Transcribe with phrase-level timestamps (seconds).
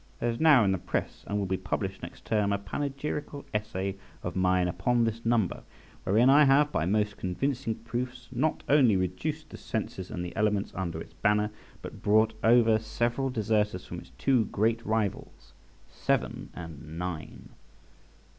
[0.19, 3.97] There is now in the press, and will be published next term, a panegyrical essay
[4.23, 5.61] of mine upon this number,
[6.05, 10.73] wherein I have, by most convincing proofs, not only reduced the senses and the elements
[10.73, 11.51] under its banner,
[11.83, 15.53] but brought over several deserters from its two great rivals,
[15.91, 17.49] SEVEN and NINE.